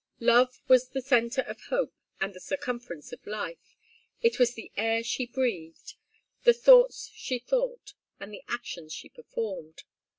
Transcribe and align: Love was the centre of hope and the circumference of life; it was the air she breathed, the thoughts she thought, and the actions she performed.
Love 0.19 0.59
was 0.67 0.89
the 0.89 0.99
centre 0.99 1.43
of 1.43 1.61
hope 1.65 1.93
and 2.19 2.33
the 2.33 2.39
circumference 2.39 3.13
of 3.13 3.23
life; 3.27 3.77
it 4.19 4.39
was 4.39 4.55
the 4.55 4.71
air 4.75 5.03
she 5.03 5.27
breathed, 5.27 5.93
the 6.41 6.53
thoughts 6.53 7.11
she 7.13 7.37
thought, 7.37 7.93
and 8.19 8.33
the 8.33 8.41
actions 8.47 8.91
she 8.91 9.09
performed. 9.09 9.83